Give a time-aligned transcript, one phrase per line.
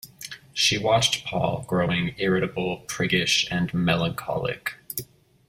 [0.51, 4.77] She watched Paul growing irritable, priggish, and melancholic.